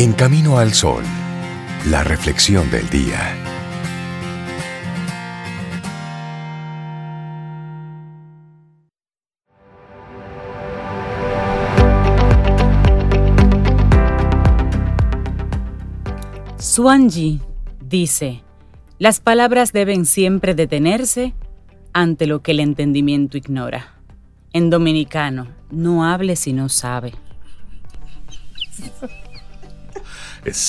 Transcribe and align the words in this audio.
En 0.00 0.12
Camino 0.12 0.58
al 0.58 0.74
Sol, 0.74 1.02
la 1.86 2.04
reflexión 2.04 2.70
del 2.70 2.88
día. 2.88 3.34
Swanji 16.58 17.40
dice, 17.84 18.44
las 19.00 19.18
palabras 19.18 19.72
deben 19.72 20.06
siempre 20.06 20.54
detenerse 20.54 21.34
ante 21.92 22.28
lo 22.28 22.40
que 22.40 22.52
el 22.52 22.60
entendimiento 22.60 23.36
ignora. 23.36 23.94
En 24.52 24.70
dominicano, 24.70 25.48
no 25.72 26.04
hable 26.04 26.36
si 26.36 26.52
no 26.52 26.68
sabe. 26.68 27.14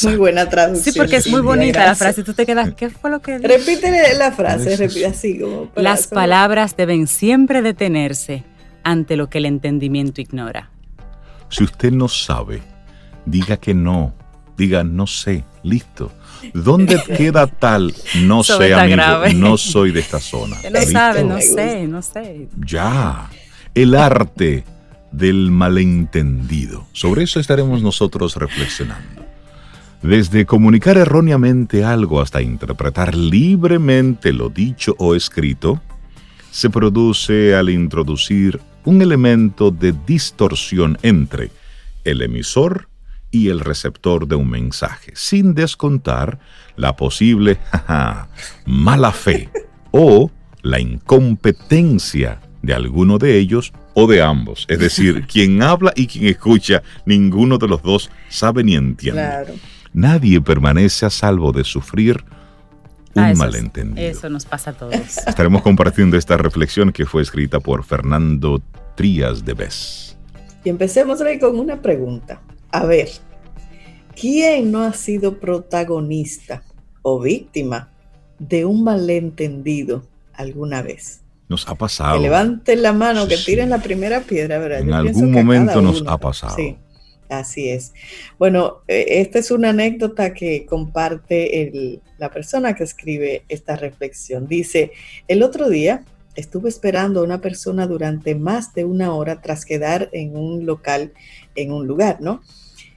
Muy 0.03 0.15
buena 0.17 0.49
traducción. 0.49 0.93
Sí, 0.93 0.97
porque 0.97 1.17
es 1.17 1.27
muy 1.27 1.41
bonita 1.41 1.85
la 1.85 1.95
frase. 1.95 2.23
Tú 2.23 2.33
te 2.33 2.45
quedas, 2.45 2.73
¿qué 2.73 2.89
fue 2.89 3.09
lo 3.09 3.21
que 3.21 3.37
Repítele 3.37 4.15
la 4.17 4.31
frase, 4.31 4.75
repite 4.77 5.05
así 5.05 5.39
como. 5.39 5.71
Las 5.75 6.07
palabras 6.07 6.75
deben 6.75 7.07
siempre 7.07 7.61
detenerse 7.61 8.43
ante 8.83 9.15
lo 9.15 9.29
que 9.29 9.39
el 9.39 9.45
entendimiento 9.45 10.21
ignora. 10.21 10.69
Si 11.49 11.63
usted 11.63 11.91
no 11.91 12.07
sabe, 12.07 12.61
diga 13.25 13.57
que 13.57 13.73
no. 13.73 14.13
Diga 14.57 14.83
no 14.83 15.07
sé, 15.07 15.45
listo. 15.63 16.11
¿Dónde 16.53 17.01
queda 17.17 17.47
tal 17.47 17.93
no 18.23 18.43
sé, 18.43 18.73
amigo? 18.73 19.01
No 19.35 19.57
soy 19.57 19.91
de 19.91 20.01
esta 20.01 20.19
zona. 20.19 20.57
no 20.71 20.81
sabe, 20.81 21.23
no 21.23 21.39
sé, 21.39 21.87
no 21.87 22.01
sé. 22.01 22.49
Ya. 22.65 23.29
El 23.73 23.95
arte 23.95 24.65
del 25.11 25.51
malentendido. 25.51 26.87
Sobre 26.91 27.23
eso 27.23 27.39
estaremos 27.39 27.81
nosotros 27.81 28.35
reflexionando. 28.35 29.28
Desde 30.01 30.45
comunicar 30.45 30.97
erróneamente 30.97 31.83
algo 31.83 32.21
hasta 32.21 32.41
interpretar 32.41 33.15
libremente 33.15 34.31
lo 34.31 34.49
dicho 34.49 34.95
o 34.97 35.13
escrito, 35.13 35.81
se 36.51 36.69
produce 36.69 37.53
al 37.55 37.69
introducir 37.69 38.61
un 38.85 39.01
elemento 39.01 39.71
de 39.71 39.93
distorsión 40.07 40.97
entre 41.01 41.51
el 42.05 42.21
emisor 42.21 42.87
y 43.29 43.49
el 43.49 43.59
receptor 43.59 44.27
de 44.27 44.35
un 44.35 44.49
mensaje, 44.49 45.11
sin 45.15 45.53
descontar 45.53 46.39
la 46.77 46.95
posible 46.95 47.57
mala 48.65 49.11
fe 49.11 49.49
o 49.91 50.31
la 50.61 50.79
incompetencia 50.79 52.39
de 52.61 52.73
alguno 52.73 53.17
de 53.17 53.37
ellos 53.37 53.73
o 53.93 54.07
de 54.07 54.21
ambos. 54.21 54.65
Es 54.69 54.79
decir, 54.79 55.27
quien 55.31 55.61
habla 55.61 55.91
y 55.95 56.07
quien 56.07 56.25
escucha, 56.27 56.83
ninguno 57.05 57.57
de 57.57 57.67
los 57.67 57.83
dos 57.83 58.09
sabe 58.29 58.63
ni 58.63 58.75
entiende. 58.75 59.59
Nadie 59.93 60.39
permanece 60.41 61.05
a 61.05 61.09
salvo 61.09 61.51
de 61.51 61.63
sufrir 61.63 62.23
un 63.15 63.23
ah, 63.23 63.33
malentendido. 63.35 64.07
Eso 64.07 64.29
nos 64.29 64.45
pasa 64.45 64.71
a 64.71 64.73
todos. 64.73 64.93
Estaremos 64.93 65.61
compartiendo 65.61 66.17
esta 66.17 66.37
reflexión 66.37 66.91
que 66.91 67.05
fue 67.05 67.21
escrita 67.21 67.59
por 67.59 67.83
Fernando 67.83 68.61
Trías 68.95 69.43
de 69.45 69.53
Bes. 69.53 70.17
Y 70.63 70.69
empecemos 70.69 71.21
hoy 71.21 71.39
con 71.39 71.57
una 71.57 71.81
pregunta. 71.81 72.41
A 72.71 72.85
ver, 72.85 73.09
¿quién 74.15 74.71
no 74.71 74.83
ha 74.83 74.93
sido 74.93 75.39
protagonista 75.39 76.63
o 77.01 77.19
víctima 77.19 77.89
de 78.37 78.65
un 78.65 78.83
malentendido 78.83 80.03
alguna 80.33 80.81
vez? 80.81 81.21
Nos 81.47 81.67
ha 81.67 81.73
pasado. 81.73 82.17
Que 82.17 82.23
levanten 82.23 82.83
la 82.83 82.93
mano, 82.93 83.27
que 83.27 83.37
tiren 83.37 83.71
la 83.71 83.79
primera 83.79 84.21
piedra, 84.21 84.59
¿verdad? 84.59 84.81
En 84.81 84.93
algún 84.93 85.31
momento 85.31 85.81
nos 85.81 86.03
ha 86.05 86.17
pasado. 86.19 86.55
Sí, 86.55 86.77
así 87.29 87.69
es. 87.69 87.93
Bueno, 88.37 88.79
e, 88.87 89.21
esta 89.21 89.39
es 89.39 89.51
una 89.51 89.69
anécdota 89.69 90.33
que 90.33 90.65
comparte 90.65 92.01
la 92.17 92.29
persona 92.31 92.75
que 92.75 92.83
escribe 92.83 93.43
esta 93.47 93.75
reflexión. 93.75 94.47
Dice, 94.47 94.91
el 95.27 95.43
otro 95.43 95.69
día 95.69 96.03
estuve 96.35 96.69
esperando 96.69 97.21
a 97.21 97.23
una 97.23 97.41
persona 97.41 97.87
durante 97.87 98.35
más 98.35 98.73
de 98.73 98.85
una 98.85 99.13
hora 99.13 99.41
tras 99.41 99.65
quedar 99.65 100.09
en 100.11 100.35
un 100.35 100.65
local, 100.65 101.13
en 101.55 101.71
un 101.71 101.87
lugar, 101.87 102.19
¿no? 102.21 102.41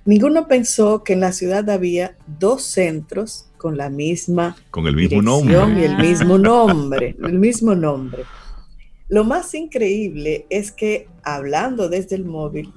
Ninguno 0.04 0.48
pensó 0.48 1.04
que 1.04 1.12
en 1.12 1.20
la 1.20 1.32
ciudad 1.32 1.70
había 1.70 2.16
dos 2.26 2.64
centros 2.64 3.48
con 3.56 3.76
la 3.76 3.88
misma 3.88 4.56
con 4.72 4.88
el 4.88 4.96
mismo 4.96 5.22
nombre 5.22 5.54
y 5.80 5.84
el 5.84 5.96
mismo 5.96 6.38
nombre, 6.38 7.16
el 7.22 7.38
mismo 7.38 7.74
nombre. 7.76 8.24
Lo 9.12 9.24
más 9.24 9.52
increíble 9.52 10.46
es 10.48 10.72
que 10.72 11.06
hablando 11.22 11.90
desde 11.90 12.16
el 12.16 12.24
móvil, 12.24 12.72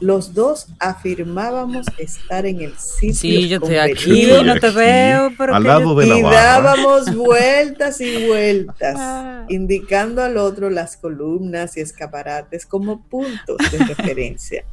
los 0.00 0.32
dos 0.32 0.68
afirmábamos 0.78 1.84
estar 1.98 2.46
en 2.46 2.62
el 2.62 2.74
sitio. 2.78 3.14
Sí, 3.14 3.48
yo 3.50 3.58
estoy 3.58 3.76
aquí, 3.76 4.26
no 4.42 4.58
te 4.58 4.70
veo, 4.70 5.30
pero 5.36 5.54
al 5.54 5.62
lado 5.62 5.94
de 5.94 6.06
la 6.06 6.16
y 6.16 6.22
dábamos 6.22 7.14
vueltas 7.14 8.00
y 8.00 8.26
vueltas, 8.26 8.96
ah. 8.98 9.44
indicando 9.50 10.22
al 10.22 10.38
otro 10.38 10.70
las 10.70 10.96
columnas 10.96 11.76
y 11.76 11.82
escaparates 11.82 12.64
como 12.64 13.02
puntos 13.02 13.58
de 13.70 13.76
referencia. 13.94 14.64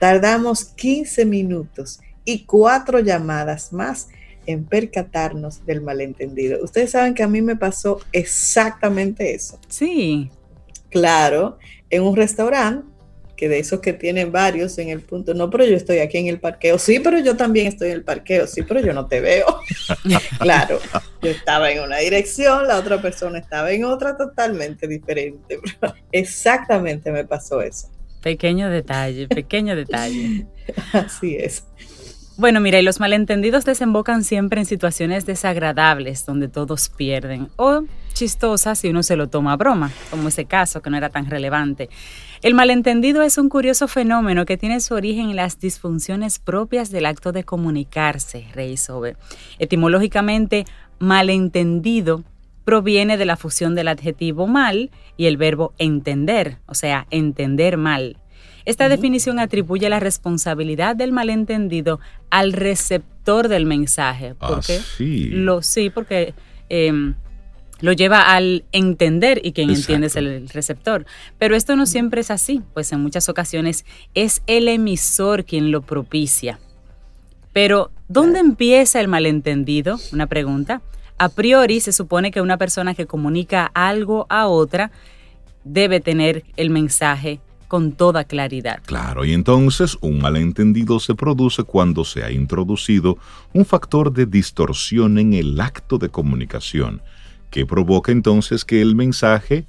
Tardamos 0.00 0.64
15 0.64 1.26
minutos 1.26 2.00
y 2.24 2.46
cuatro 2.46 3.00
llamadas 3.00 3.70
más 3.74 4.08
en 4.46 4.64
percatarnos 4.64 5.66
del 5.66 5.82
malentendido. 5.82 6.64
Ustedes 6.64 6.92
saben 6.92 7.12
que 7.12 7.22
a 7.22 7.28
mí 7.28 7.42
me 7.42 7.56
pasó 7.56 8.00
exactamente 8.12 9.34
eso. 9.34 9.58
Sí. 9.68 10.30
Claro, 10.94 11.58
en 11.90 12.04
un 12.04 12.14
restaurante, 12.14 12.86
que 13.36 13.48
de 13.48 13.58
esos 13.58 13.80
que 13.80 13.92
tienen 13.92 14.30
varios 14.30 14.78
en 14.78 14.90
el 14.90 15.00
punto, 15.00 15.34
no, 15.34 15.50
pero 15.50 15.64
yo 15.64 15.74
estoy 15.74 15.98
aquí 15.98 16.18
en 16.18 16.28
el 16.28 16.38
parqueo, 16.38 16.78
sí, 16.78 17.00
pero 17.00 17.18
yo 17.18 17.36
también 17.36 17.66
estoy 17.66 17.88
en 17.88 17.94
el 17.94 18.04
parqueo, 18.04 18.46
sí, 18.46 18.62
pero 18.62 18.78
yo 18.78 18.92
no 18.92 19.08
te 19.08 19.20
veo. 19.20 19.44
claro, 20.38 20.78
yo 21.20 21.30
estaba 21.30 21.72
en 21.72 21.82
una 21.82 21.96
dirección, 21.96 22.68
la 22.68 22.78
otra 22.78 23.02
persona 23.02 23.40
estaba 23.40 23.72
en 23.72 23.84
otra 23.84 24.16
totalmente 24.16 24.86
diferente. 24.86 25.58
Exactamente 26.12 27.10
me 27.10 27.24
pasó 27.24 27.60
eso. 27.60 27.88
Pequeño 28.22 28.70
detalle, 28.70 29.26
pequeño 29.26 29.74
detalle. 29.74 30.46
Así 30.92 31.34
es. 31.34 31.64
Bueno, 32.36 32.60
mira, 32.60 32.78
y 32.78 32.82
los 32.82 33.00
malentendidos 33.00 33.64
desembocan 33.64 34.22
siempre 34.22 34.60
en 34.60 34.66
situaciones 34.66 35.26
desagradables 35.26 36.24
donde 36.24 36.46
todos 36.46 36.88
pierden 36.88 37.48
o 37.56 37.82
chistosas 38.14 38.78
si 38.78 38.88
uno 38.88 39.02
se 39.02 39.16
lo 39.16 39.28
toma 39.28 39.52
a 39.52 39.56
broma, 39.56 39.92
como 40.10 40.28
ese 40.28 40.46
caso 40.46 40.80
que 40.80 40.88
no 40.88 40.96
era 40.96 41.10
tan 41.10 41.26
relevante. 41.26 41.90
El 42.40 42.54
malentendido 42.54 43.22
es 43.22 43.36
un 43.36 43.48
curioso 43.48 43.88
fenómeno 43.88 44.46
que 44.46 44.56
tiene 44.56 44.80
su 44.80 44.94
origen 44.94 45.30
en 45.30 45.36
las 45.36 45.58
disfunciones 45.58 46.38
propias 46.38 46.90
del 46.90 47.06
acto 47.06 47.32
de 47.32 47.44
comunicarse, 47.44 48.46
Rey 48.54 48.76
Sobe. 48.76 49.16
Etimológicamente, 49.58 50.64
malentendido 50.98 52.24
proviene 52.64 53.16
de 53.16 53.26
la 53.26 53.36
fusión 53.36 53.74
del 53.74 53.88
adjetivo 53.88 54.46
mal 54.46 54.90
y 55.16 55.26
el 55.26 55.36
verbo 55.36 55.74
entender, 55.78 56.58
o 56.66 56.74
sea, 56.74 57.06
entender 57.10 57.76
mal. 57.76 58.18
Esta 58.64 58.88
definición 58.88 59.38
atribuye 59.38 59.90
la 59.90 60.00
responsabilidad 60.00 60.96
del 60.96 61.12
malentendido 61.12 62.00
al 62.30 62.54
receptor 62.54 63.48
del 63.48 63.66
mensaje. 63.66 64.34
¿Por 64.34 64.64
qué? 64.64 64.78
sí. 64.78 65.28
Lo, 65.28 65.60
sí, 65.60 65.90
porque 65.90 66.32
em, 66.70 67.14
lo 67.80 67.92
lleva 67.92 68.34
al 68.34 68.64
entender 68.72 69.40
y 69.42 69.52
quien 69.52 69.70
entiende 69.70 70.06
es 70.06 70.16
el 70.16 70.48
receptor. 70.48 71.06
Pero 71.38 71.56
esto 71.56 71.76
no 71.76 71.86
siempre 71.86 72.20
es 72.20 72.30
así, 72.30 72.62
pues 72.72 72.92
en 72.92 73.00
muchas 73.00 73.28
ocasiones 73.28 73.84
es 74.14 74.42
el 74.46 74.68
emisor 74.68 75.44
quien 75.44 75.70
lo 75.70 75.82
propicia. 75.82 76.58
Pero, 77.52 77.90
¿dónde 78.08 78.40
empieza 78.40 79.00
el 79.00 79.08
malentendido? 79.08 79.98
Una 80.12 80.26
pregunta. 80.26 80.82
A 81.18 81.28
priori 81.28 81.80
se 81.80 81.92
supone 81.92 82.32
que 82.32 82.40
una 82.40 82.58
persona 82.58 82.94
que 82.94 83.06
comunica 83.06 83.70
algo 83.74 84.26
a 84.28 84.48
otra 84.48 84.90
debe 85.62 86.00
tener 86.00 86.44
el 86.56 86.70
mensaje 86.70 87.40
con 87.68 87.92
toda 87.92 88.24
claridad. 88.24 88.82
Claro, 88.84 89.24
y 89.24 89.32
entonces 89.32 89.96
un 90.00 90.20
malentendido 90.20 91.00
se 91.00 91.14
produce 91.14 91.62
cuando 91.62 92.04
se 92.04 92.22
ha 92.22 92.30
introducido 92.30 93.18
un 93.52 93.64
factor 93.64 94.12
de 94.12 94.26
distorsión 94.26 95.18
en 95.18 95.32
el 95.32 95.60
acto 95.60 95.98
de 95.98 96.08
comunicación, 96.08 97.02
que 97.54 97.66
provoca 97.66 98.10
entonces 98.10 98.64
que 98.64 98.82
el 98.82 98.96
mensaje 98.96 99.64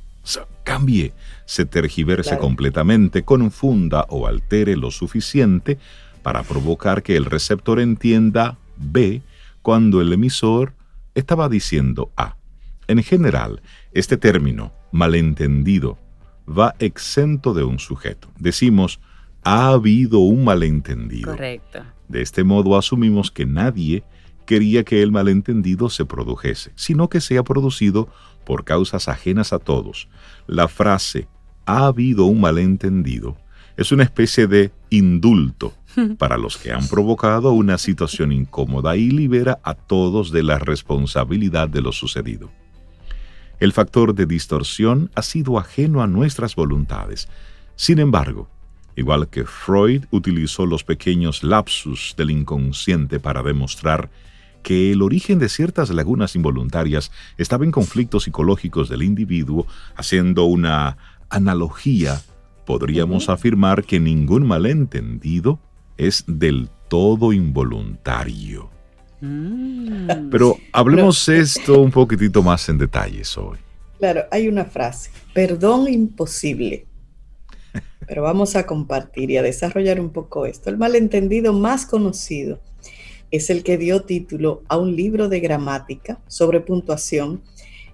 cambie, 0.63 1.13
se 1.45 1.65
tergiverse 1.65 2.39
completamente, 2.39 3.21
confunda 3.21 4.07
o 4.09 4.25
altere 4.25 4.75
lo 4.75 4.89
suficiente 4.89 5.77
para 6.23 6.41
provocar 6.41 7.03
que 7.03 7.15
el 7.15 7.25
receptor 7.25 7.79
entienda 7.79 8.57
B 8.77 9.21
cuando 9.61 10.01
el 10.01 10.11
emisor 10.11 10.73
estaba 11.13 11.47
diciendo 11.47 12.09
A. 12.17 12.37
En 12.87 13.03
general, 13.03 13.61
este 13.91 14.17
término, 14.17 14.73
malentendido, 14.91 15.99
va 16.49 16.73
exento 16.79 17.53
de 17.53 17.65
un 17.65 17.77
sujeto. 17.77 18.29
Decimos, 18.39 18.99
ha 19.43 19.67
habido 19.67 20.17
un 20.21 20.43
malentendido. 20.43 21.29
Correcto. 21.29 21.83
De 22.07 22.23
este 22.23 22.43
modo 22.43 22.77
asumimos 22.77 23.29
que 23.29 23.45
nadie 23.45 24.03
quería 24.45 24.83
que 24.83 25.01
el 25.01 25.11
malentendido 25.11 25.89
se 25.89 26.05
produjese, 26.05 26.71
sino 26.75 27.09
que 27.09 27.21
sea 27.21 27.43
producido 27.43 28.07
por 28.45 28.63
causas 28.63 29.07
ajenas 29.07 29.53
a 29.53 29.59
todos. 29.59 30.07
La 30.47 30.67
frase 30.67 31.27
ha 31.65 31.87
habido 31.87 32.25
un 32.25 32.41
malentendido 32.41 33.37
es 33.77 33.91
una 33.91 34.03
especie 34.03 34.47
de 34.47 34.71
indulto 34.89 35.73
para 36.17 36.37
los 36.37 36.57
que 36.57 36.71
han 36.71 36.87
provocado 36.87 37.51
una 37.51 37.77
situación 37.77 38.31
incómoda 38.31 38.95
y 38.95 39.09
libera 39.09 39.59
a 39.63 39.73
todos 39.73 40.31
de 40.31 40.43
la 40.43 40.59
responsabilidad 40.59 41.67
de 41.67 41.81
lo 41.81 41.91
sucedido. 41.91 42.51
El 43.59 43.71
factor 43.71 44.13
de 44.13 44.25
distorsión 44.25 45.09
ha 45.15 45.21
sido 45.21 45.57
ajeno 45.57 46.01
a 46.01 46.07
nuestras 46.07 46.55
voluntades. 46.55 47.29
Sin 47.75 47.99
embargo, 47.99 48.49
igual 48.95 49.29
que 49.29 49.45
Freud 49.45 50.05
utilizó 50.11 50.65
los 50.65 50.83
pequeños 50.83 51.43
lapsus 51.43 52.15
del 52.17 52.31
inconsciente 52.31 53.19
para 53.19 53.43
demostrar 53.43 54.09
que 54.65 54.91
el 54.91 55.03
origen 55.03 55.37
de 55.37 55.47
ciertas 55.47 55.91
lagunas 55.91 56.35
involuntarias 56.35 57.11
estaba 57.37 57.65
en 57.65 57.71
conflictos 57.71 58.23
psicológicos 58.23 58.89
del 58.89 59.03
individuo, 59.03 59.67
haciendo 59.95 60.45
una 60.45 60.97
analogía, 61.29 62.19
podríamos 62.65 63.29
afirmar 63.29 63.83
que 63.83 63.99
ningún 63.99 64.47
malentendido 64.47 65.59
es 65.97 66.23
del 66.25 66.67
todo 66.89 67.31
involuntario. 67.31 68.71
Mm. 69.21 70.31
Pero 70.31 70.57
hablemos 70.73 71.29
esto 71.29 71.79
un 71.79 71.91
poquitito 71.91 72.41
más 72.41 72.67
en 72.67 72.79
detalles 72.79 73.37
hoy. 73.37 73.59
Claro, 73.99 74.23
hay 74.31 74.47
una 74.47 74.65
frase, 74.65 75.11
perdón 75.35 75.87
imposible. 75.93 76.87
Pero 78.07 78.23
vamos 78.23 78.55
a 78.55 78.65
compartir 78.65 79.29
y 79.29 79.37
a 79.37 79.43
desarrollar 79.43 79.99
un 79.99 80.09
poco 80.09 80.47
esto. 80.47 80.71
El 80.71 80.77
malentendido 80.77 81.53
más 81.53 81.85
conocido 81.85 82.59
es 83.31 83.49
el 83.49 83.63
que 83.63 83.77
dio 83.77 84.03
título 84.03 84.63
a 84.67 84.77
un 84.77 84.95
libro 84.95 85.29
de 85.29 85.39
gramática 85.39 86.19
sobre 86.27 86.61
puntuación 86.61 87.41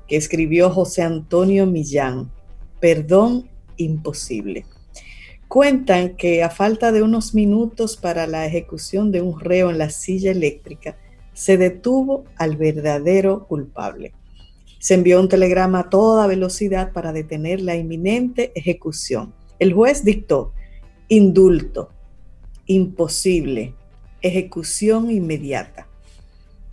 que 0.08 0.18
escribió 0.18 0.70
José 0.70 1.04
Antonio 1.04 1.66
Millán, 1.66 2.32
Perdón 2.80 3.50
imposible. 3.78 4.66
Cuentan 5.48 6.16
que 6.16 6.44
a 6.44 6.50
falta 6.50 6.92
de 6.92 7.04
unos 7.04 7.34
minutos 7.34 7.98
para 7.98 8.26
la 8.26 8.46
ejecución 8.46 9.12
de 9.12 9.22
un 9.22 9.40
reo 9.40 9.70
en 9.70 9.78
la 9.78 9.90
silla 9.90 10.32
eléctrica, 10.32 10.98
se 11.34 11.58
detuvo 11.58 12.26
al 12.38 12.56
verdadero 12.56 13.48
culpable. 13.48 14.14
Se 14.80 14.96
envió 14.96 15.20
un 15.20 15.30
telegrama 15.30 15.80
a 15.80 15.90
toda 15.90 16.28
velocidad 16.28 16.92
para 16.92 17.14
detener 17.14 17.62
la 17.62 17.76
inminente 17.76 18.52
ejecución. 18.56 19.34
El 19.60 19.74
juez 19.74 20.04
dictó 20.04 20.54
indulto, 21.08 21.90
imposible, 22.66 23.76
ejecución 24.22 25.10
inmediata. 25.12 25.88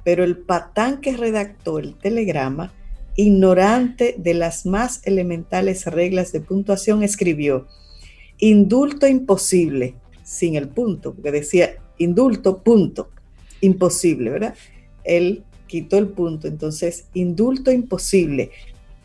Pero 0.04 0.24
el 0.24 0.38
patán 0.38 1.00
que 1.00 1.16
redactó 1.16 1.78
el 1.78 1.94
telegrama, 1.94 2.72
ignorante 3.16 4.14
de 4.16 4.34
las 4.34 4.64
más 4.64 5.00
elementales 5.04 5.86
reglas 5.86 6.32
de 6.32 6.40
puntuación, 6.40 7.02
escribió 7.02 7.66
indulto 8.38 9.06
imposible, 9.06 9.94
sin 10.22 10.54
el 10.54 10.68
punto, 10.68 11.14
porque 11.14 11.32
decía 11.32 11.76
indulto, 11.98 12.62
punto, 12.62 13.10
imposible, 13.60 14.30
¿verdad? 14.30 14.54
Él 15.04 15.42
quitó 15.66 15.98
el 15.98 16.08
punto, 16.08 16.46
entonces 16.46 17.06
indulto 17.14 17.72
imposible, 17.72 18.50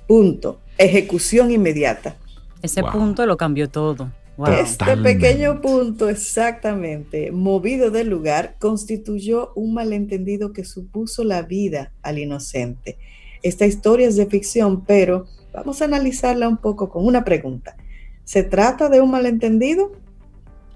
punto, 0.07 0.59
ejecución 0.77 1.51
inmediata. 1.51 2.15
Ese 2.61 2.83
punto 2.83 3.25
lo 3.25 3.35
cambió 3.35 3.69
todo. 3.69 4.11
Este 4.47 4.97
pequeño 4.97 5.61
punto, 5.61 6.09
exactamente, 6.09 7.31
movido 7.31 7.91
del 7.91 8.09
lugar, 8.09 8.55
constituyó 8.59 9.51
un 9.55 9.75
malentendido 9.75 10.53
que 10.53 10.65
supuso 10.65 11.23
la 11.23 11.43
vida 11.43 11.91
al 12.01 12.17
inocente. 12.17 12.97
Esta 13.43 13.67
historia 13.67 14.07
es 14.07 14.15
de 14.15 14.25
ficción, 14.25 14.85
pero 14.85 15.27
vamos 15.53 15.81
a 15.81 15.85
analizarla 15.85 16.47
un 16.47 16.57
poco 16.57 16.89
con 16.89 17.05
una 17.05 17.23
pregunta. 17.23 17.75
¿Se 18.23 18.41
trata 18.43 18.89
de 18.89 19.01
un 19.01 19.11
malentendido? 19.11 19.91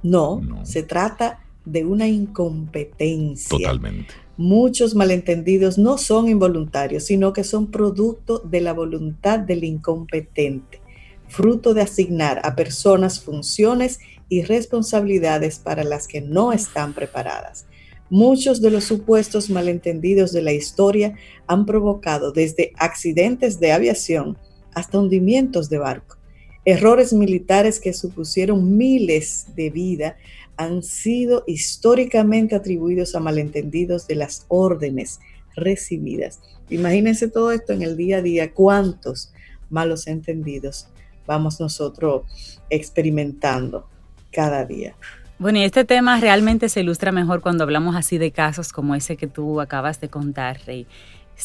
No, 0.03 0.39
no. 0.39 0.65
se 0.65 0.83
trata 0.83 1.39
de 1.65 1.83
una 1.85 2.07
incompetencia. 2.07 3.49
Totalmente. 3.49 4.13
Muchos 4.37 4.93
malentendidos 4.93 5.79
no 5.79 5.97
son 5.97 6.29
involuntarios, 6.29 7.03
sino 7.05 7.33
que 7.33 7.43
son 7.43 7.71
producto 7.71 8.37
de 8.39 8.61
la 8.61 8.73
voluntad 8.73 9.39
del 9.39 9.63
incompetente, 9.63 10.79
fruto 11.27 11.73
de 11.73 11.81
asignar 11.81 12.41
a 12.43 12.55
personas 12.55 13.19
funciones 13.19 13.99
y 14.29 14.43
responsabilidades 14.43 15.59
para 15.59 15.83
las 15.83 16.07
que 16.07 16.21
no 16.21 16.53
están 16.53 16.93
preparadas. 16.93 17.65
Muchos 18.09 18.61
de 18.61 18.71
los 18.71 18.85
supuestos 18.85 19.49
malentendidos 19.49 20.31
de 20.31 20.41
la 20.41 20.53
historia 20.53 21.15
han 21.45 21.65
provocado 21.65 22.31
desde 22.31 22.71
accidentes 22.77 23.59
de 23.59 23.73
aviación 23.73 24.37
hasta 24.73 24.99
hundimientos 24.99 25.69
de 25.69 25.77
barco. 25.77 26.17
Errores 26.63 27.13
militares 27.13 27.79
que 27.79 27.93
supusieron 27.93 28.77
miles 28.77 29.47
de 29.55 29.69
vidas 29.69 30.15
han 30.55 30.83
sido 30.83 31.43
históricamente 31.47 32.55
atribuidos 32.55 33.15
a 33.15 33.19
malentendidos 33.19 34.07
de 34.07 34.15
las 34.15 34.45
órdenes 34.47 35.19
recibidas. 35.55 36.39
Imagínense 36.69 37.27
todo 37.27 37.51
esto 37.51 37.73
en 37.73 37.81
el 37.81 37.95
día 37.95 38.17
a 38.17 38.21
día, 38.21 38.53
cuántos 38.53 39.33
malos 39.69 40.07
entendidos 40.07 40.87
vamos 41.27 41.59
nosotros 41.59 42.23
experimentando 42.69 43.87
cada 44.31 44.65
día. 44.65 44.95
Bueno, 45.39 45.59
y 45.59 45.63
este 45.63 45.85
tema 45.85 46.19
realmente 46.19 46.67
se 46.67 46.79
ilustra 46.79 47.11
mejor 47.11 47.41
cuando 47.41 47.63
hablamos 47.63 47.95
así 47.95 48.17
de 48.17 48.31
casos 48.31 48.73
como 48.73 48.95
ese 48.95 49.17
que 49.17 49.27
tú 49.27 49.61
acabas 49.61 50.01
de 50.01 50.09
contar, 50.09 50.59
Rey, 50.65 50.87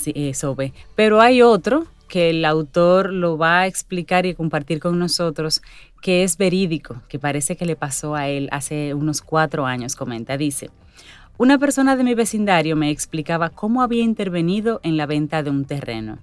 eh, 0.06 0.32
Sobe. 0.32 0.72
Pero 0.96 1.20
hay 1.20 1.42
otro 1.42 1.86
que 2.08 2.30
el 2.30 2.44
autor 2.44 3.12
lo 3.12 3.36
va 3.36 3.60
a 3.60 3.66
explicar 3.66 4.24
y 4.24 4.34
compartir 4.34 4.80
con 4.80 4.98
nosotros, 4.98 5.62
que 6.00 6.24
es 6.24 6.36
verídico, 6.36 7.02
que 7.08 7.18
parece 7.18 7.56
que 7.56 7.66
le 7.66 7.76
pasó 7.76 8.14
a 8.14 8.28
él 8.28 8.48
hace 8.50 8.94
unos 8.94 9.20
cuatro 9.22 9.66
años, 9.66 9.96
comenta, 9.96 10.36
dice. 10.36 10.70
Una 11.38 11.58
persona 11.58 11.96
de 11.96 12.04
mi 12.04 12.14
vecindario 12.14 12.76
me 12.76 12.90
explicaba 12.90 13.50
cómo 13.50 13.82
había 13.82 14.02
intervenido 14.02 14.80
en 14.82 14.96
la 14.96 15.06
venta 15.06 15.42
de 15.42 15.50
un 15.50 15.64
terreno. 15.64 16.18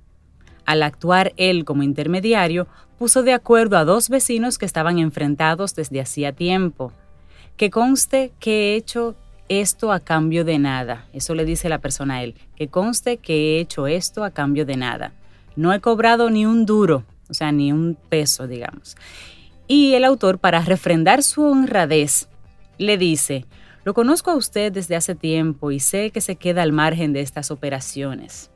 Al 0.66 0.84
actuar 0.84 1.34
él 1.38 1.66
como 1.66 1.82
intermediario, 1.82 2.68
puso 3.00 3.24
de 3.24 3.32
acuerdo 3.34 3.78
a 3.78 3.86
dos 3.86 4.10
vecinos 4.10 4.58
que 4.58 4.66
estaban 4.66 5.00
enfrentados 5.00 5.74
desde 5.74 6.02
hacía 6.02 6.34
tiempo. 6.34 6.92
Que 7.56 7.70
conste 7.70 8.34
que 8.40 8.74
he 8.74 8.76
hecho 8.76 9.16
esto 9.48 9.94
a 9.94 10.02
cambio 10.02 10.44
de 10.44 10.60
nada. 10.60 11.08
Eso 11.14 11.34
le 11.34 11.46
dice 11.46 11.70
la 11.70 11.80
persona 11.80 12.16
a 12.16 12.24
él. 12.24 12.36
Que 12.58 12.68
conste 12.68 13.16
que 13.16 13.34
he 13.34 13.60
hecho 13.62 13.88
esto 13.88 14.26
a 14.26 14.32
cambio 14.32 14.66
de 14.66 14.76
nada. 14.76 15.14
No 15.56 15.74
he 15.74 15.80
cobrado 15.80 16.30
ni 16.30 16.46
un 16.46 16.66
duro, 16.66 17.06
o 17.30 17.34
sea, 17.34 17.54
ni 17.54 17.72
un 17.72 17.98
peso, 18.10 18.48
digamos. 18.48 18.98
Y 19.66 19.94
el 19.94 20.04
autor, 20.04 20.38
para 20.38 20.60
refrendar 20.60 21.24
su 21.24 21.44
honradez, 21.44 22.28
le 22.78 22.98
dice, 22.98 23.46
lo 23.86 23.94
conozco 23.94 24.30
a 24.32 24.36
usted 24.36 24.74
desde 24.74 24.98
hace 24.98 25.16
tiempo 25.16 25.72
y 25.72 25.80
sé 25.80 26.12
que 26.12 26.20
se 26.20 26.36
queda 26.36 26.64
al 26.64 26.74
margen 26.74 27.14
de 27.14 27.22
estas 27.22 27.50
operaciones. 27.50 28.52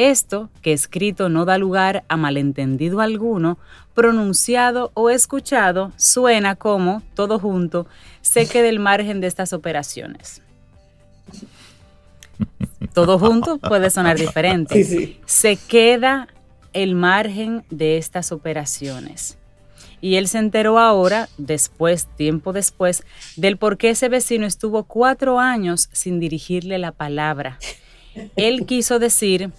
Esto, 0.00 0.48
que 0.62 0.72
escrito 0.72 1.28
no 1.28 1.44
da 1.44 1.58
lugar 1.58 2.04
a 2.08 2.16
malentendido 2.16 3.02
alguno, 3.02 3.58
pronunciado 3.92 4.92
o 4.94 5.10
escuchado, 5.10 5.92
suena 5.96 6.54
como, 6.54 7.02
todo 7.14 7.38
junto, 7.38 7.86
se 8.22 8.46
queda 8.46 8.70
al 8.70 8.78
margen 8.78 9.20
de 9.20 9.26
estas 9.26 9.52
operaciones. 9.52 10.40
Todo 12.94 13.18
junto 13.18 13.58
puede 13.58 13.90
sonar 13.90 14.18
diferente. 14.18 15.18
Se 15.26 15.56
queda 15.56 16.28
el 16.72 16.94
margen 16.94 17.62
de 17.68 17.98
estas 17.98 18.32
operaciones. 18.32 19.36
Y 20.00 20.14
él 20.14 20.28
se 20.28 20.38
enteró 20.38 20.78
ahora, 20.78 21.28
después, 21.36 22.08
tiempo 22.16 22.54
después, 22.54 23.02
del 23.36 23.58
por 23.58 23.76
qué 23.76 23.90
ese 23.90 24.08
vecino 24.08 24.46
estuvo 24.46 24.84
cuatro 24.84 25.38
años 25.38 25.90
sin 25.92 26.20
dirigirle 26.20 26.78
la 26.78 26.92
palabra. 26.92 27.58
Él 28.36 28.66
quiso 28.66 28.98
decir, 28.98 29.50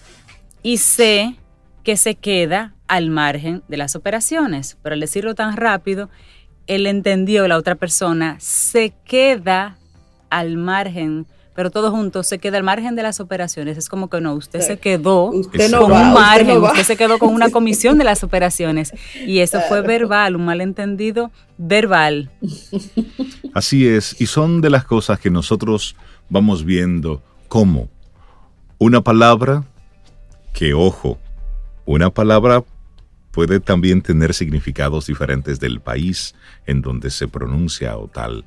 y 0.63 0.77
sé 0.77 1.36
que 1.84 1.98
se 1.98 2.15
queda 2.15 2.75
al 2.88 3.10
margen 3.10 3.63
de 3.68 3.77
las 3.77 3.96
operaciones, 3.96 4.77
pero 4.82 4.94
al 4.94 5.00
decirlo 5.00 5.36
tan 5.36 5.58
rápido, 5.58 6.10
él 6.68 6.86
entendió, 6.88 7.48
la 7.48 7.58
otra 7.58 7.75
persona, 7.75 8.38
se 8.39 8.94
queda 9.06 9.77
al 10.30 10.58
margen 10.58 11.25
pero 11.56 11.70
todo 11.70 11.91
junto 11.91 12.24
se 12.24 12.39
queda 12.39 12.58
al 12.58 12.63
margen 12.63 12.96
de 12.96 13.03
las 13.03 13.20
operaciones. 13.20 13.77
Es 13.77 13.89
como 13.89 14.10
que 14.10 14.22
no, 14.22 14.34
usted 14.34 14.62
se 14.62 14.80
quedó 14.80 15.32
con 15.32 15.91
un 15.91 16.13
margen, 16.13 16.58
usted, 16.63 16.84
se 16.84 16.96
quedó 16.96 17.20
con 17.20 17.34
una 17.34 17.50
comisión 17.50 17.98
de 17.98 18.03
las 18.03 18.24
operaciones. 18.24 18.94
Y 19.25 19.39
eso 19.39 19.60
fue 19.68 19.82
verbal, 19.82 20.36
un 20.36 20.46
malentendido 20.46 21.32
verbal. 21.58 22.32
Así 23.53 23.88
es, 23.88 24.20
y 24.20 24.27
son 24.27 24.62
de 24.62 24.70
las 24.70 24.86
cosas 24.86 25.20
que 25.20 25.30
nosotros 25.30 25.96
vamos 26.30 26.63
viendo 26.63 27.22
como 27.48 27.89
una 28.77 29.01
palabra 29.01 29.65
que, 30.53 30.74
ojo, 30.74 31.20
una 31.86 32.10
palabra 32.10 32.63
puede 33.31 33.60
también 33.60 34.01
tener 34.01 34.34
significados 34.34 35.08
diferentes 35.08 35.60
del 35.60 35.79
país 35.79 36.36
en 36.65 36.81
donde 36.81 37.10
se 37.10 37.27
pronuncia 37.27 37.98
o 37.98 38.08
tal. 38.08 38.46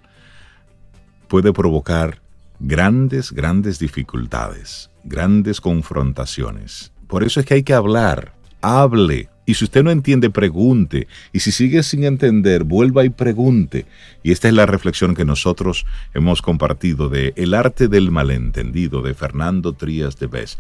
Puede 1.29 1.53
provocar 1.53 2.21
grandes, 2.61 3.33
grandes 3.33 3.79
dificultades, 3.79 4.91
grandes 5.05 5.61
confrontaciones. 5.61 6.93
Por 7.09 7.25
eso 7.25 7.41
es 7.41 7.47
que 7.47 7.55
hay 7.55 7.63
que 7.63 7.75
hablar, 7.75 8.35
hable, 8.61 9.29
Y 9.47 9.55
si 9.55 9.65
usted 9.65 9.83
no 9.83 9.91
entiende, 9.91 10.31
pregunte. 10.31 11.07
Y 11.31 11.41
si 11.41 11.53
sigue 11.53 11.83
sin 11.83 12.05
entender, 12.05 12.65
vuelva 12.65 13.05
y 13.05 13.11
pregunte. 13.11 13.85
Y 14.23 14.33
esta 14.33 14.49
es 14.49 14.55
la 14.55 14.65
reflexión 14.65 15.15
que 15.15 15.27
nosotros 15.27 15.85
hemos 16.15 16.41
compartido 16.41 17.11
de 17.11 17.35
El 17.37 17.53
arte 17.53 17.89
del 17.89 18.11
malentendido 18.11 19.03
de 19.03 19.13
Fernando 19.13 19.75
Trías 19.75 20.19
de 20.19 20.29
Bes. 20.29 20.57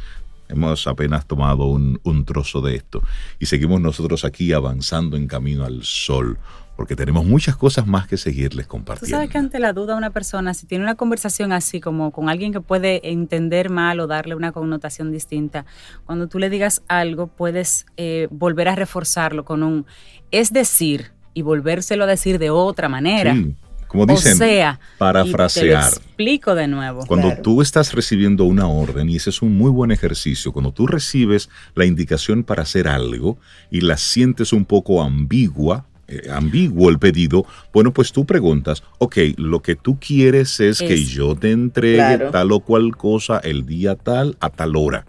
Hemos 0.48 0.86
apenas 0.86 1.26
tomado 1.26 1.66
un, 1.66 2.00
un 2.02 2.24
trozo 2.24 2.60
de 2.60 2.76
esto 2.76 3.02
y 3.38 3.46
seguimos 3.46 3.80
nosotros 3.80 4.24
aquí 4.24 4.52
avanzando 4.52 5.16
en 5.16 5.26
camino 5.26 5.64
al 5.64 5.82
sol 5.84 6.38
porque 6.76 6.96
tenemos 6.96 7.24
muchas 7.24 7.56
cosas 7.56 7.86
más 7.86 8.06
que 8.06 8.16
seguirles 8.16 8.66
compartiendo. 8.66 9.06
Tú 9.06 9.10
sabes 9.10 9.30
que 9.30 9.38
ante 9.38 9.58
la 9.58 9.72
duda 9.72 9.96
una 9.96 10.10
persona, 10.10 10.54
si 10.54 10.66
tiene 10.66 10.82
una 10.84 10.96
conversación 10.96 11.52
así 11.52 11.80
como 11.80 12.10
con 12.10 12.28
alguien 12.28 12.52
que 12.52 12.60
puede 12.60 13.10
entender 13.10 13.70
mal 13.70 14.00
o 14.00 14.06
darle 14.06 14.34
una 14.34 14.52
connotación 14.52 15.12
distinta, 15.12 15.66
cuando 16.04 16.26
tú 16.26 16.38
le 16.38 16.50
digas 16.50 16.82
algo 16.88 17.28
puedes 17.28 17.86
eh, 17.96 18.28
volver 18.30 18.68
a 18.68 18.74
reforzarlo 18.74 19.44
con 19.44 19.62
un 19.62 19.86
es 20.30 20.52
decir 20.52 21.12
y 21.32 21.42
volvérselo 21.42 22.04
a 22.04 22.06
decir 22.06 22.38
de 22.38 22.50
otra 22.50 22.88
manera. 22.88 23.34
Sí. 23.34 23.56
Como 23.94 24.06
dicen, 24.06 24.32
o 24.32 24.36
sea, 24.38 24.80
parafrasear. 24.98 25.90
te 25.90 25.96
explico 25.98 26.56
de 26.56 26.66
nuevo. 26.66 27.06
Cuando 27.06 27.32
tú 27.42 27.62
estás 27.62 27.92
recibiendo 27.92 28.42
una 28.42 28.66
orden, 28.66 29.08
y 29.08 29.14
ese 29.14 29.30
es 29.30 29.40
un 29.40 29.56
muy 29.56 29.70
buen 29.70 29.92
ejercicio, 29.92 30.50
cuando 30.52 30.72
tú 30.72 30.88
recibes 30.88 31.48
la 31.76 31.84
indicación 31.84 32.42
para 32.42 32.62
hacer 32.62 32.88
algo 32.88 33.38
y 33.70 33.82
la 33.82 33.96
sientes 33.96 34.52
un 34.52 34.64
poco 34.64 35.00
ambigua, 35.00 35.86
eh, 36.08 36.28
ambiguo 36.28 36.90
el 36.90 36.98
pedido, 36.98 37.46
bueno, 37.72 37.92
pues 37.92 38.10
tú 38.10 38.26
preguntas, 38.26 38.82
ok, 38.98 39.16
lo 39.36 39.62
que 39.62 39.76
tú 39.76 40.00
quieres 40.00 40.58
es, 40.58 40.80
que 40.80 41.04
yo 41.04 41.36
te 41.36 41.52
entregue 41.52 42.30
tal 42.32 42.50
o 42.50 42.58
cual 42.58 42.96
cosa 42.96 43.38
el 43.38 43.64
día 43.64 43.94
tal 43.94 44.36
a 44.40 44.50
tal 44.50 44.74
hora. 44.74 45.06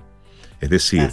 Es 0.61 0.69
decir, 0.69 1.09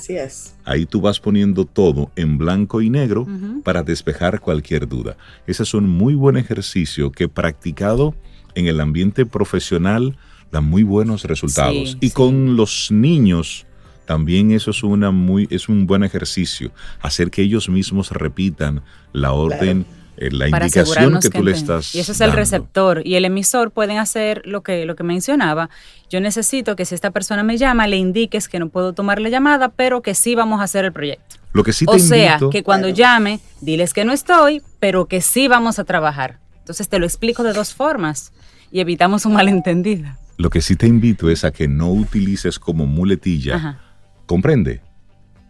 ahí 0.64 0.86
tú 0.86 1.00
vas 1.00 1.20
poniendo 1.20 1.64
todo 1.64 2.10
en 2.16 2.38
blanco 2.38 2.80
y 2.80 2.90
negro 2.90 3.26
para 3.64 3.82
despejar 3.82 4.40
cualquier 4.40 4.88
duda. 4.88 5.16
Ese 5.46 5.62
es 5.64 5.74
un 5.74 5.88
muy 5.88 6.14
buen 6.14 6.36
ejercicio 6.36 7.10
que 7.10 7.28
practicado 7.28 8.14
en 8.54 8.66
el 8.66 8.80
ambiente 8.80 9.26
profesional 9.26 10.16
da 10.50 10.60
muy 10.60 10.82
buenos 10.82 11.24
resultados. 11.24 11.96
y 12.00 12.10
con 12.10 12.56
los 12.56 12.90
niños 12.90 13.66
también 14.04 14.50
eso 14.50 14.72
es, 14.72 14.82
una 14.82 15.10
muy, 15.10 15.46
es 15.50 15.68
un 15.68 15.86
buen 15.86 16.02
ejercicio, 16.02 16.72
hacer 17.00 17.30
que 17.30 17.42
ellos 17.42 17.68
mismos 17.68 18.10
repitan 18.10 18.82
la 19.12 19.32
orden. 19.32 19.86
La 20.16 20.48
indicación 20.48 21.18
que, 21.20 21.30
tú 21.30 21.42
le 21.42 21.52
estás 21.52 21.94
y 21.94 22.00
eso 22.00 22.12
es 22.12 22.20
el 22.20 22.32
receptor 22.32 23.02
y 23.04 23.14
el 23.14 23.24
emisor 23.24 23.70
pueden 23.70 23.98
hacer 23.98 24.42
lo 24.44 24.62
que 24.62 24.84
lo 24.84 24.94
que 24.94 25.02
mencionaba 25.02 25.70
yo 26.10 26.20
necesito 26.20 26.76
que 26.76 26.84
si 26.84 26.94
esta 26.94 27.10
persona 27.10 27.42
me 27.42 27.56
llama 27.56 27.86
le 27.86 27.96
indiques 27.96 28.48
que 28.48 28.58
no 28.58 28.68
puedo 28.68 28.92
tomar 28.92 29.20
la 29.20 29.30
llamada 29.30 29.70
pero 29.70 30.02
que 30.02 30.14
sí 30.14 30.34
vamos 30.34 30.60
a 30.60 30.64
hacer 30.64 30.84
el 30.84 30.92
proyecto 30.92 31.36
lo 31.52 31.64
que 31.64 31.72
sí 31.72 31.86
te 31.86 31.92
o 31.92 31.98
sea 31.98 32.38
que 32.50 32.62
cuando 32.62 32.88
llame 32.90 33.40
diles 33.60 33.94
que 33.94 34.04
no 34.04 34.12
estoy 34.12 34.62
pero 34.80 35.06
que 35.06 35.20
sí 35.22 35.48
vamos 35.48 35.78
a 35.78 35.84
trabajar 35.84 36.38
entonces 36.58 36.88
te 36.88 36.98
lo 36.98 37.06
explico 37.06 37.42
de 37.42 37.52
dos 37.52 37.74
formas 37.74 38.32
y 38.70 38.80
evitamos 38.80 39.24
un 39.24 39.32
malentendido 39.32 40.10
lo 40.36 40.50
que 40.50 40.60
sí 40.60 40.76
te 40.76 40.86
invito 40.86 41.30
es 41.30 41.44
a 41.44 41.52
que 41.52 41.68
no 41.68 41.90
utilices 41.90 42.58
como 42.58 42.86
muletilla 42.86 43.56
Ajá 43.56 43.80
¿Comprende? 44.26 44.80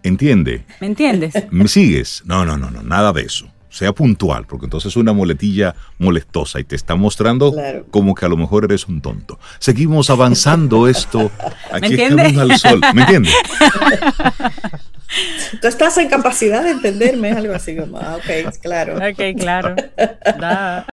¿Entiende? 0.03 0.65
¿Me 0.81 0.89
entiendes? 0.89 1.35
¿Me 1.53 1.69
sigues? 1.69 2.23
No, 2.27 2.45
no, 2.45 2.57
no, 2.57 2.71
no, 2.71 2.83
nada 2.83 3.13
de 3.13 3.23
eso. 3.23 3.49
Sea 3.73 3.93
puntual, 3.93 4.47
porque 4.47 4.67
entonces 4.67 4.93
es 4.93 4.97
una 4.97 5.15
muletilla 5.15 5.75
molestosa 5.99 6.61
y 6.61 6.65
te 6.65 6.77
está 6.77 6.95
mostrando 6.95 7.55
como 7.91 8.15
que 8.15 8.27
a 8.27 8.29
lo 8.29 8.37
mejor 8.37 8.65
eres 8.65 8.87
un 8.87 9.01
tonto. 9.01 9.39
Seguimos 9.59 10.11
avanzando 10.11 10.87
esto. 10.87 11.31
Aquí 11.73 11.95
es 11.95 12.15
camino 12.15 12.43
al 12.43 12.59
sol. 12.59 12.83
¿Me 12.93 13.03
entiendes? 13.03 13.33
Tú 15.61 15.69
estás 15.69 15.97
en 15.99 16.09
capacidad 16.09 16.63
de 16.63 16.71
entenderme, 16.71 17.33
algo 17.33 17.55
así 17.55 17.77
como, 17.77 17.99
ah, 17.99 18.17
ok, 18.17 18.55
claro. 18.61 18.97
Ok, 18.97 19.39
claro. 19.39 19.77